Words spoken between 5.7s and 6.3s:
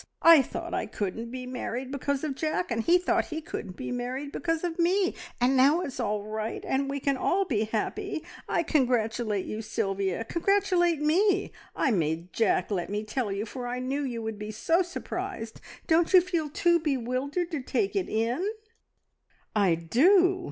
it's all